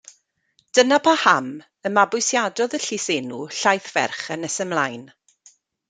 Dyna 0.77 0.97
paham 1.07 1.51
y 1.89 1.91
mabwysiadodd 1.99 2.75
y 2.79 2.81
llysenw 2.87 3.45
Llaethferch 3.61 4.27
yn 4.39 4.47
nes 4.47 4.61
ymlaen. 4.67 5.07